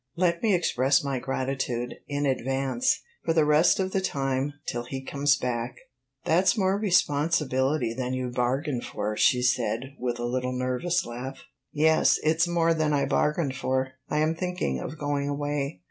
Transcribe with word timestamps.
Let 0.15 0.41
me 0.41 0.55
express 0.55 1.03
my 1.03 1.19
gratitude, 1.19 1.93
in 2.07 2.25
advance, 2.25 3.01
for 3.23 3.33
the 3.33 3.45
rest 3.45 3.79
of 3.79 3.91
the 3.91 4.01
time, 4.01 4.53
till 4.65 4.85
he 4.85 4.99
comes 5.03 5.35
back. 5.35 5.75
That 6.25 6.47
's 6.47 6.57
more 6.57 6.75
responsibility 6.79 7.93
than 7.93 8.15
you 8.15 8.31
bargained 8.31 8.83
for," 8.83 9.15
she 9.15 9.43
said, 9.43 9.93
with 9.99 10.17
a 10.17 10.25
little 10.25 10.53
nervous 10.57 11.05
laugh. 11.05 11.43
"Yes, 11.71 12.17
it 12.23 12.41
's 12.41 12.47
more 12.47 12.73
than 12.73 12.93
I 12.93 13.05
bargained 13.05 13.55
for. 13.55 13.89
I 14.09 14.17
am 14.21 14.33
thinking 14.33 14.79
of 14.79 14.97
going 14.97 15.29
away." 15.29 15.79